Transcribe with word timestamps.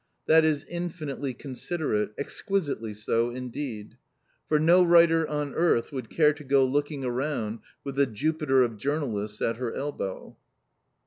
That 0.25 0.43
is 0.43 0.63
infinitely 0.63 1.35
considerate, 1.35 2.15
exquisitely 2.17 2.91
so, 2.95 3.29
indeed. 3.29 3.97
For 4.47 4.59
no 4.59 4.81
writer 4.83 5.27
on 5.27 5.53
earth 5.53 5.91
would 5.91 6.09
care 6.09 6.33
to 6.33 6.43
go 6.43 6.65
looking 6.65 7.05
around 7.05 7.59
with 7.83 7.97
the 7.97 8.07
Jupiter 8.07 8.63
of 8.63 8.77
Journalists 8.77 9.43
at 9.43 9.57
her 9.57 9.75
elbow! 9.75 10.35